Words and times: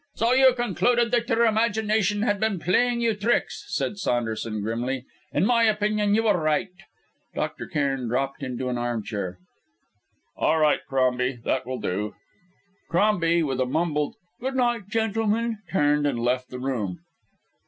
"So 0.15 0.31
you 0.33 0.51
concluded 0.55 1.11
that 1.11 1.29
your 1.29 1.45
imagination 1.45 2.23
had 2.23 2.39
been 2.39 2.57
playing 2.57 3.01
you 3.01 3.13
tricks," 3.13 3.65
said 3.67 3.99
Saunderson 3.99 4.59
grimly. 4.61 5.05
"In 5.31 5.45
my 5.45 5.65
opinion 5.65 6.15
you 6.15 6.23
were 6.23 6.41
right." 6.41 6.71
Dr. 7.35 7.67
Cairn 7.67 8.07
dropped 8.07 8.41
into 8.41 8.67
an 8.69 8.79
armchair. 8.79 9.37
"All 10.35 10.57
right, 10.57 10.79
Crombie; 10.89 11.37
that 11.45 11.67
will 11.67 11.77
do." 11.79 12.15
Crombie, 12.89 13.43
with 13.43 13.59
a 13.61 13.67
mumbled 13.67 14.15
"Good 14.39 14.55
night, 14.55 14.89
gentlemen," 14.89 15.59
turned 15.71 16.07
and 16.07 16.17
left 16.19 16.49
the 16.49 16.57
room. 16.57 17.01